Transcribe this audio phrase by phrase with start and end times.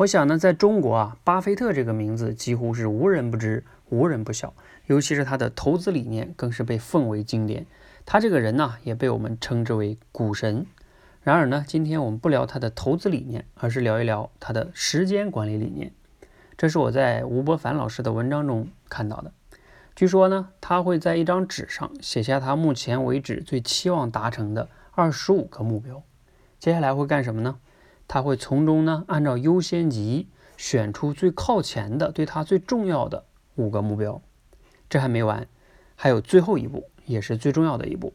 [0.00, 4.54] 我想呢，在中国啊，巴菲特这个名字几乎是无人不知、无人不晓，
[4.86, 7.66] 尤其是他的投资理念更是被奉为经典。
[8.06, 10.64] 他这个人呢，也被我们称之为股神。
[11.22, 15.92] 然而呢，今天我们不聊他的投资理念，而是聊一聊他的时间管理理念。
[16.56, 19.30] 这是我在吴伯凡老师的文章中看到的。
[19.94, 26.02] 据说呢，他会在一张纸上写下他目前为止最期望达成的二十五个目标。
[26.58, 27.58] 接下来会干什么呢？
[28.12, 30.26] 他会从中呢按照优先级
[30.56, 34.20] 选出最靠前的、对他最重要的五个目标。
[34.88, 35.46] 这还没完，
[35.94, 38.12] 还有最后一步，也是最重要的一步。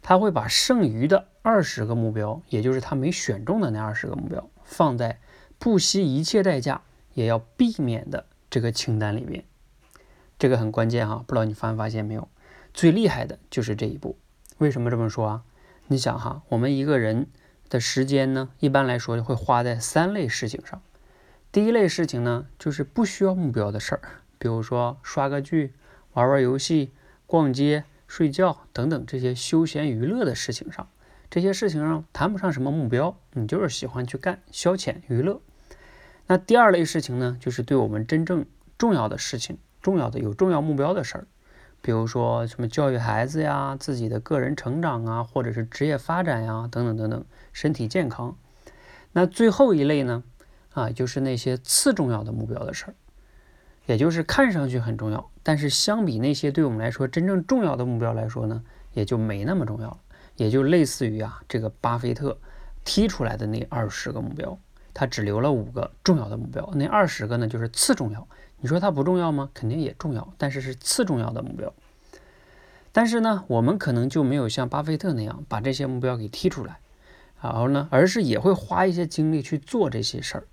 [0.00, 5.20] 他会把剩余的二十个目标，也就是他没选中的那二十个目标，放在
[5.58, 6.80] 不惜一切代价。
[7.12, 9.44] 也要避免的这个清单里面，
[10.38, 12.28] 这个很关键哈，不知道你发没发现没有？
[12.72, 14.16] 最厉害的就是这一步。
[14.56, 15.42] 为什么这么说啊？
[15.88, 17.26] 你想哈，我们一个人
[17.68, 20.80] 的时间呢，一般来说会花在三类事情上。
[21.50, 24.00] 第一类事情呢，就是不需要目标的事儿，
[24.38, 25.72] 比如说刷个剧、
[26.12, 26.92] 玩玩游戏、
[27.26, 30.88] 逛街、睡觉等等这些休闲娱乐的事情上。
[31.30, 35.40] 这些事情上谈不上什么目标，你就是喜欢去干消遣娱乐。
[36.26, 41.26] 那第二类事情呢，就是对我们真正重要的事情、重要的有重要目标的事儿，
[41.80, 48.36] 比如说什么教育孩子呀、自己的个人成长啊，或者是职业发展呀，等等等等，身体健康。
[49.12, 50.22] 那最后一类呢，
[50.74, 52.94] 啊，就是那些次重要的目标的事儿，
[53.86, 59.98] 也就是看上去很重要，但是相比那些对我们来说真正重要的目标来说呢，也就没那么重要了，
[60.36, 62.36] 也就类似于啊，这个巴菲特
[62.84, 64.58] 踢出来的那二十个目标。
[64.98, 68.26] 他只留了五个重要的目标，那二十个呢就是次重要。
[68.58, 69.48] 你说它不重要吗？
[69.54, 71.72] 肯定也重要，但是是次重要的目标。
[72.90, 76.80] 但是呢，我们可能就没有像巴菲特那样把这些目标给剔出来，
[77.40, 80.44] 然后呢，而是也会花一些精力去做这些事儿，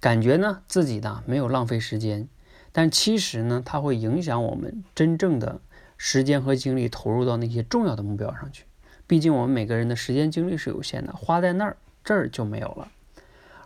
[0.00, 2.26] 感觉呢自己呢没有浪费时间，
[2.72, 5.60] 但其实呢，它会影响我们真正的
[5.98, 8.64] 时间和精力投入到那些重要的目标上去。
[9.06, 12.88] 毕竟我们每个人的时间精力是有限的，花在那儿这儿就没有了。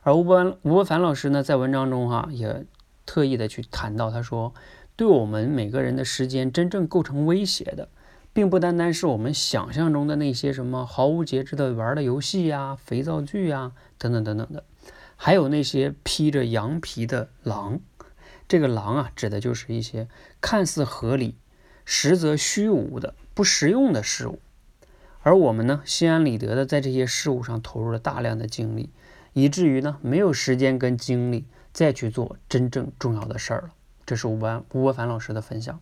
[0.04, 2.66] 而吴伯吴伯凡老师呢，在文章中哈也
[3.06, 4.53] 特意的去谈到，他说，
[4.97, 7.88] 对我们每个人的时间真正构成威胁的，
[8.34, 14.64] 并不单单是我们想象中的那些什么毫无节制的玩的游戏呀、肥皂剧呀等等等等的，
[15.16, 17.81] 还有那些披着羊皮的狼。
[18.47, 20.06] 这个狼啊，指的就是一些
[20.43, 21.37] 看似合理，
[21.87, 24.38] 实则虚无的不实用的事物。
[25.22, 28.91] 而我们呢，心安理得的在这些事物上投入了大量的精力。
[29.34, 33.75] 以至于呢，没有时间跟精力再去做真正重要的事儿了。
[34.06, 35.78] 这是吴班吴伯凡老师的分享。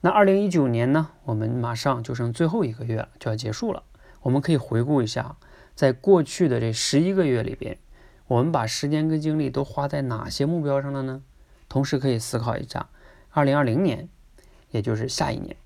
[0.00, 3.82] 那二零一九年呢，我们马上就剩最后一个月了，就要结束了。
[4.22, 5.36] 我们可以回顾一下，
[5.74, 7.76] 在过去的这十一个月里边，
[8.26, 11.22] 我们把时间跟精力都花在哪些目标上了呢？
[11.68, 12.88] 同时可以思考一下，
[13.30, 14.08] 二零二零年，
[14.70, 15.56] 也就是下一年，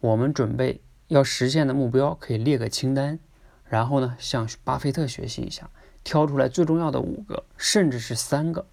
[0.00, 3.18] 我们准备要实现的目标，可以列个清单，
[3.64, 5.70] 然后呢，向巴菲特学习一下。
[6.08, 8.64] 挑出来最重要的五个，甚至是三个，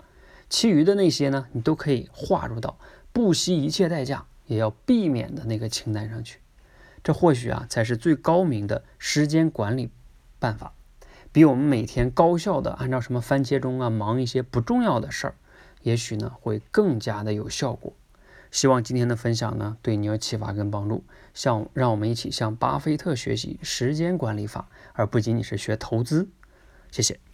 [0.50, 2.78] 其余的那些呢，你都可以划入到
[3.12, 6.40] 不惜一切代价也要避免的那个清单上去。
[7.04, 9.92] 这或许啊，才是最高明的时间管理
[10.40, 10.72] 办法，
[11.34, 15.36] 比我们每天高效的按照什么番茄钟啊忙一些不重要的事儿，
[15.82, 17.92] 也许呢会更加的有效果。
[18.50, 21.04] 希望今天的分享呢，对你有启发跟帮助。
[21.34, 26.30] 向让我们一起向巴菲特学习时间管理法，而不仅仅是学投资。
[26.92, 27.25] 谢谢。